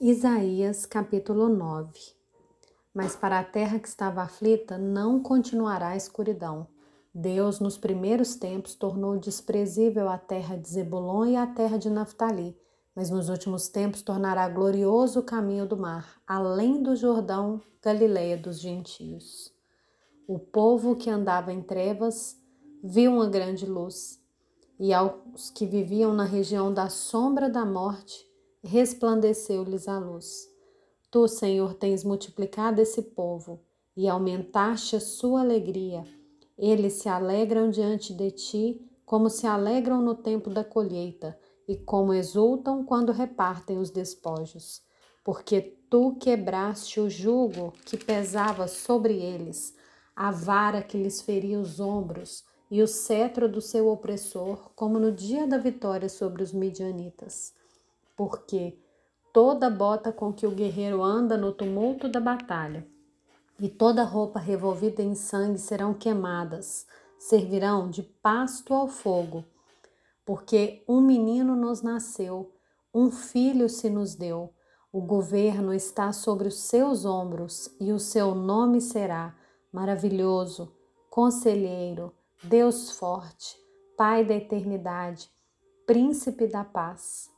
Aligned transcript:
Isaías 0.00 0.84
capítulo 0.84 1.48
9 1.48 1.92
Mas 2.92 3.14
para 3.14 3.38
a 3.38 3.44
terra 3.44 3.78
que 3.78 3.86
estava 3.86 4.22
aflita 4.22 4.76
não 4.76 5.22
continuará 5.22 5.90
a 5.90 5.96
escuridão. 5.96 6.66
Deus, 7.14 7.60
nos 7.60 7.78
primeiros 7.78 8.34
tempos, 8.34 8.74
tornou 8.74 9.16
desprezível 9.16 10.08
a 10.08 10.18
terra 10.18 10.56
de 10.56 10.68
Zebulon 10.68 11.26
e 11.26 11.36
a 11.36 11.46
terra 11.46 11.78
de 11.78 11.88
Naphtali, 11.88 12.58
mas 12.92 13.08
nos 13.08 13.28
últimos 13.28 13.68
tempos 13.68 14.02
tornará 14.02 14.48
glorioso 14.48 15.20
o 15.20 15.24
caminho 15.24 15.64
do 15.64 15.76
mar, 15.76 16.20
além 16.26 16.82
do 16.82 16.96
Jordão, 16.96 17.62
Galileia 17.80 18.36
dos 18.36 18.58
gentios. 18.58 19.54
O 20.26 20.40
povo 20.40 20.96
que 20.96 21.08
andava 21.08 21.52
em 21.52 21.62
trevas 21.62 22.36
viu 22.82 23.12
uma 23.12 23.28
grande 23.28 23.64
luz, 23.64 24.20
e 24.76 24.92
aos 24.92 25.50
que 25.50 25.64
viviam 25.64 26.12
na 26.12 26.24
região 26.24 26.74
da 26.74 26.88
sombra 26.88 27.48
da 27.48 27.64
morte, 27.64 28.33
resplandeceu-lhes 28.66 29.86
a 29.88 29.98
luz. 29.98 30.48
Tu, 31.10 31.28
Senhor, 31.28 31.74
tens 31.74 32.02
multiplicado 32.02 32.80
esse 32.80 33.02
povo 33.02 33.60
e 33.96 34.08
aumentaste 34.08 34.96
a 34.96 35.00
sua 35.00 35.42
alegria. 35.42 36.02
Eles 36.56 36.94
se 36.94 37.08
alegram 37.08 37.70
diante 37.70 38.14
de 38.14 38.30
ti, 38.30 38.90
como 39.04 39.28
se 39.28 39.46
alegram 39.46 40.00
no 40.00 40.14
tempo 40.14 40.48
da 40.48 40.64
colheita, 40.64 41.38
e 41.68 41.76
como 41.76 42.14
exultam 42.14 42.84
quando 42.84 43.12
repartem 43.12 43.78
os 43.78 43.90
despojos. 43.90 44.82
Porque 45.22 45.60
tu 45.90 46.16
quebraste 46.16 47.00
o 47.00 47.08
jugo 47.08 47.72
que 47.84 47.96
pesava 47.96 48.66
sobre 48.66 49.14
eles, 49.14 49.74
a 50.16 50.30
vara 50.30 50.82
que 50.82 50.96
lhes 50.96 51.20
feria 51.20 51.60
os 51.60 51.80
ombros, 51.80 52.44
e 52.70 52.82
o 52.82 52.88
cetro 52.88 53.48
do 53.48 53.60
seu 53.60 53.88
opressor, 53.88 54.70
como 54.74 54.98
no 54.98 55.12
dia 55.12 55.46
da 55.46 55.58
vitória 55.58 56.08
sobre 56.08 56.42
os 56.42 56.52
midianitas 56.52 57.52
porque 58.16 58.78
toda 59.32 59.68
bota 59.68 60.12
com 60.12 60.32
que 60.32 60.46
o 60.46 60.50
guerreiro 60.50 61.02
anda 61.02 61.36
no 61.36 61.52
tumulto 61.52 62.08
da 62.08 62.20
batalha 62.20 62.86
e 63.58 63.68
toda 63.68 64.02
roupa 64.02 64.38
revolvida 64.38 65.02
em 65.02 65.14
sangue 65.14 65.58
serão 65.58 65.94
queimadas, 65.94 66.86
servirão 67.18 67.88
de 67.88 68.02
pasto 68.02 68.74
ao 68.74 68.88
fogo. 68.88 69.44
Porque 70.24 70.82
um 70.88 71.00
menino 71.00 71.54
nos 71.54 71.82
nasceu, 71.82 72.52
um 72.92 73.10
filho 73.10 73.68
se 73.68 73.90
nos 73.90 74.14
deu, 74.14 74.52
o 74.92 75.00
governo 75.00 75.74
está 75.74 76.12
sobre 76.12 76.48
os 76.48 76.60
seus 76.60 77.04
ombros 77.04 77.68
e 77.80 77.92
o 77.92 77.98
seu 77.98 78.34
nome 78.34 78.80
será 78.80 79.34
maravilhoso, 79.72 80.72
conselheiro, 81.10 82.12
Deus 82.42 82.92
forte, 82.92 83.56
Pai 83.96 84.24
da 84.24 84.34
eternidade, 84.34 85.30
príncipe 85.86 86.48
da 86.48 86.64
paz. 86.64 87.33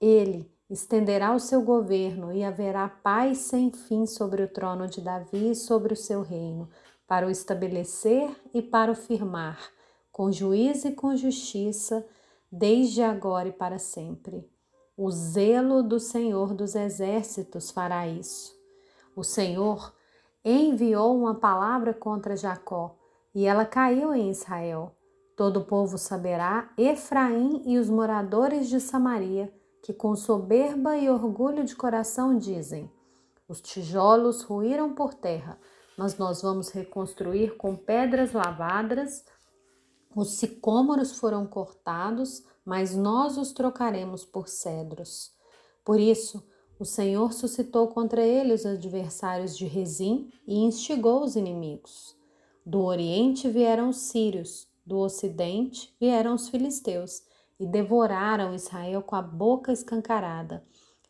Ele 0.00 0.50
estenderá 0.70 1.34
o 1.34 1.40
seu 1.40 1.62
governo 1.62 2.32
e 2.32 2.42
haverá 2.42 2.88
paz 2.88 3.38
sem 3.38 3.70
fim 3.70 4.06
sobre 4.06 4.42
o 4.42 4.48
trono 4.48 4.86
de 4.86 5.00
Davi 5.00 5.50
e 5.50 5.54
sobre 5.54 5.92
o 5.92 5.96
seu 5.96 6.22
reino, 6.22 6.70
para 7.06 7.26
o 7.26 7.30
estabelecer 7.30 8.30
e 8.54 8.62
para 8.62 8.92
o 8.92 8.94
firmar, 8.94 9.58
com 10.10 10.32
juízo 10.32 10.88
e 10.88 10.92
com 10.92 11.14
justiça, 11.16 12.06
desde 12.50 13.02
agora 13.02 13.48
e 13.48 13.52
para 13.52 13.78
sempre. 13.78 14.48
O 14.96 15.10
zelo 15.10 15.82
do 15.82 15.98
Senhor 15.98 16.54
dos 16.54 16.74
exércitos 16.74 17.70
fará 17.70 18.06
isso. 18.06 18.54
O 19.16 19.24
Senhor 19.24 19.92
enviou 20.44 21.16
uma 21.16 21.34
palavra 21.34 21.92
contra 21.92 22.36
Jacó, 22.36 22.96
e 23.34 23.44
ela 23.44 23.64
caiu 23.64 24.14
em 24.14 24.30
Israel. 24.30 24.96
Todo 25.36 25.58
o 25.58 25.64
povo 25.64 25.98
saberá, 25.98 26.72
Efraim 26.76 27.62
e 27.66 27.78
os 27.78 27.88
moradores 27.88 28.68
de 28.68 28.80
Samaria, 28.80 29.52
que 29.82 29.92
com 29.92 30.14
soberba 30.14 30.96
e 30.96 31.08
orgulho 31.08 31.64
de 31.64 31.74
coração 31.74 32.36
dizem: 32.38 32.90
Os 33.48 33.60
tijolos 33.60 34.42
ruíram 34.42 34.94
por 34.94 35.14
terra, 35.14 35.58
mas 35.96 36.18
nós 36.18 36.42
vamos 36.42 36.70
reconstruir 36.70 37.56
com 37.56 37.74
pedras 37.76 38.32
lavadas. 38.32 39.24
Os 40.14 40.32
sicômoros 40.32 41.16
foram 41.16 41.46
cortados, 41.46 42.44
mas 42.64 42.94
nós 42.96 43.38
os 43.38 43.52
trocaremos 43.52 44.24
por 44.24 44.48
cedros. 44.48 45.32
Por 45.84 46.00
isso, 46.00 46.42
o 46.78 46.84
Senhor 46.84 47.32
suscitou 47.32 47.88
contra 47.88 48.22
ele 48.22 48.52
os 48.52 48.64
adversários 48.64 49.56
de 49.56 49.66
Rezim 49.66 50.30
e 50.46 50.58
instigou 50.58 51.22
os 51.22 51.36
inimigos. 51.36 52.16
Do 52.64 52.82
Oriente 52.82 53.48
vieram 53.48 53.90
os 53.90 53.98
sírios, 53.98 54.66
do 54.84 54.98
Ocidente 54.98 55.94
vieram 56.00 56.34
os 56.34 56.48
filisteus 56.48 57.22
e 57.60 57.66
devoraram 57.66 58.54
Israel 58.54 59.02
com 59.02 59.14
a 59.14 59.20
boca 59.20 59.70
escancarada. 59.70 60.64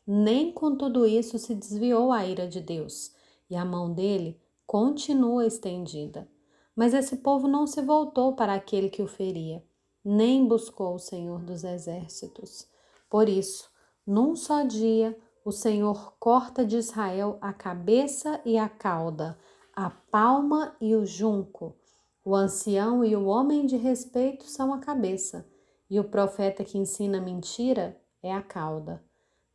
Nem 0.04 0.52
com 0.52 0.74
tudo 0.74 1.06
isso 1.06 1.38
se 1.38 1.54
desviou 1.54 2.10
a 2.10 2.26
ira 2.26 2.48
de 2.48 2.60
Deus, 2.60 3.14
e 3.48 3.54
a 3.54 3.64
mão 3.64 3.94
dele 3.94 4.36
continua 4.66 5.46
estendida. 5.46 6.28
Mas 6.74 6.92
esse 6.92 7.18
povo 7.18 7.46
não 7.46 7.68
se 7.68 7.80
voltou 7.80 8.34
para 8.34 8.52
aquele 8.52 8.90
que 8.90 9.00
o 9.00 9.06
feria, 9.06 9.64
nem 10.04 10.44
buscou 10.44 10.96
o 10.96 10.98
Senhor 10.98 11.40
dos 11.44 11.62
exércitos. 11.62 12.66
Por 13.08 13.28
isso, 13.28 13.70
num 14.04 14.34
só 14.34 14.64
dia, 14.64 15.16
o 15.44 15.52
Senhor 15.52 16.14
corta 16.18 16.66
de 16.66 16.76
Israel 16.76 17.38
a 17.40 17.52
cabeça 17.52 18.40
e 18.44 18.58
a 18.58 18.68
cauda, 18.68 19.38
a 19.72 19.88
palma 19.88 20.74
e 20.80 20.96
o 20.96 21.06
junco. 21.06 21.76
O 22.24 22.34
ancião 22.34 23.04
e 23.04 23.14
o 23.14 23.26
homem 23.26 23.66
de 23.66 23.76
respeito 23.76 24.44
são 24.44 24.74
a 24.74 24.78
cabeça 24.78 25.46
e 25.90 25.98
o 25.98 26.04
profeta 26.04 26.64
que 26.64 26.78
ensina 26.78 27.20
mentira 27.20 28.00
é 28.22 28.32
a 28.32 28.40
cauda, 28.40 29.02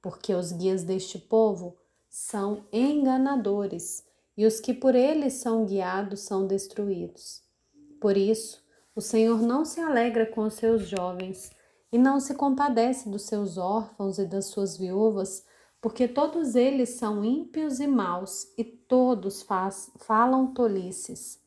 porque 0.01 0.33
os 0.33 0.51
guias 0.51 0.83
deste 0.83 1.17
povo 1.17 1.77
são 2.09 2.65
enganadores 2.71 4.03
e 4.37 4.45
os 4.45 4.59
que 4.59 4.73
por 4.73 4.93
eles 4.93 5.35
são 5.35 5.65
guiados 5.65 6.19
são 6.21 6.45
destruídos. 6.45 7.41
Por 8.01 8.17
isso, 8.17 8.61
o 8.93 9.01
Senhor 9.01 9.41
não 9.41 9.63
se 9.63 9.79
alegra 9.79 10.25
com 10.25 10.41
os 10.41 10.55
seus 10.55 10.87
jovens 10.87 11.51
e 11.91 11.97
não 11.97 12.19
se 12.19 12.33
compadece 12.33 13.09
dos 13.09 13.23
seus 13.23 13.57
órfãos 13.57 14.17
e 14.17 14.25
das 14.25 14.47
suas 14.47 14.77
viúvas, 14.77 15.45
porque 15.81 16.07
todos 16.07 16.55
eles 16.55 16.89
são 16.89 17.23
ímpios 17.23 17.79
e 17.79 17.87
maus 17.87 18.47
e 18.57 18.63
todos 18.63 19.41
faz, 19.41 19.91
falam 19.97 20.53
tolices. 20.53 21.39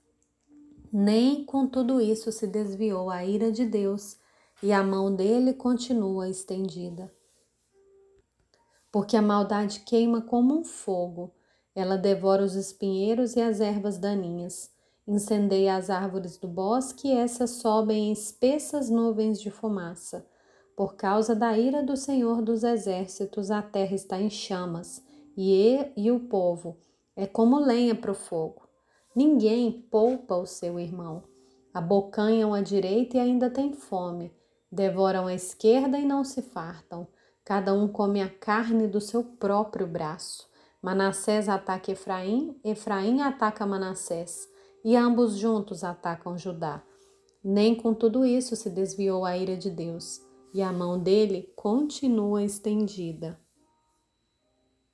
Nem 0.90 1.44
com 1.44 1.66
tudo 1.66 2.00
isso 2.00 2.32
se 2.32 2.46
desviou 2.46 3.10
a 3.10 3.24
ira 3.24 3.52
de 3.52 3.66
Deus 3.66 4.16
e 4.62 4.72
a 4.72 4.82
mão 4.82 5.14
dele 5.14 5.54
continua 5.54 6.28
estendida. 6.28 7.12
Porque 8.90 9.16
a 9.16 9.22
maldade 9.22 9.80
queima 9.80 10.20
como 10.20 10.58
um 10.58 10.64
fogo, 10.64 11.32
ela 11.74 11.96
devora 11.96 12.42
os 12.42 12.56
espinheiros 12.56 13.36
e 13.36 13.40
as 13.40 13.60
ervas 13.60 13.98
daninhas, 13.98 14.70
incendeia 15.06 15.76
as 15.76 15.90
árvores 15.90 16.36
do 16.36 16.48
bosque 16.48 17.08
e 17.08 17.12
essas 17.12 17.50
sobem 17.50 18.08
em 18.08 18.12
espessas 18.12 18.90
nuvens 18.90 19.40
de 19.40 19.50
fumaça. 19.50 20.26
Por 20.76 20.96
causa 20.96 21.34
da 21.34 21.56
ira 21.56 21.82
do 21.82 21.96
Senhor 21.96 22.42
dos 22.42 22.64
Exércitos, 22.64 23.50
a 23.50 23.62
terra 23.62 23.94
está 23.94 24.20
em 24.20 24.30
chamas, 24.30 25.02
e, 25.36 25.92
e 25.96 26.10
o 26.10 26.20
povo 26.20 26.76
é 27.14 27.26
como 27.26 27.60
lenha 27.60 27.94
para 27.94 28.10
o 28.10 28.14
fogo. 28.14 28.68
Ninguém 29.14 29.86
poupa 29.88 30.36
o 30.36 30.46
seu 30.46 30.80
irmão. 30.80 31.22
Abocanham 31.72 32.54
à 32.54 32.60
direita 32.60 33.16
e 33.16 33.20
ainda 33.20 33.48
tem 33.48 33.72
fome 33.72 34.32
Devoram 34.70 35.26
a 35.26 35.34
esquerda 35.34 35.98
e 35.98 36.04
não 36.04 36.22
se 36.22 36.42
fartam. 36.42 37.06
Cada 37.44 37.72
um 37.72 37.88
come 37.88 38.20
a 38.20 38.28
carne 38.28 38.86
do 38.86 39.00
seu 39.00 39.24
próprio 39.24 39.86
braço. 39.86 40.46
Manassés 40.82 41.48
ataca 41.48 41.90
Efraim, 41.90 42.60
Efraim 42.62 43.20
ataca 43.22 43.66
Manassés, 43.66 44.48
e 44.84 44.94
ambos 44.94 45.36
juntos 45.36 45.82
atacam 45.82 46.36
Judá. 46.36 46.82
Nem 47.42 47.74
com 47.74 47.94
tudo 47.94 48.24
isso 48.24 48.54
se 48.54 48.68
desviou 48.70 49.24
a 49.24 49.36
ira 49.36 49.56
de 49.56 49.70
Deus, 49.70 50.20
e 50.52 50.62
a 50.62 50.72
mão 50.72 50.98
dele 50.98 51.52
continua 51.56 52.44
estendida. 52.44 53.40